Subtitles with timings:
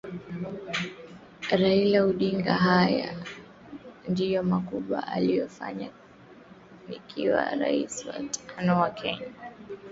[1.61, 3.09] Raila Odinga Haya
[4.09, 5.89] ndiyo makubwa nitakayofanya
[6.89, 9.29] nikiwa raisi wa tano wa Kenya